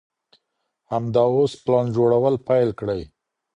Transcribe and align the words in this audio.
همدا 0.91 1.23
اوس 1.33 1.51
پلان 1.63 1.85
جوړول 1.95 2.35
پيل 2.47 2.69
کړئ. 2.79 3.01